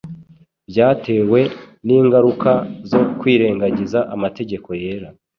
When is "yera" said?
4.81-5.09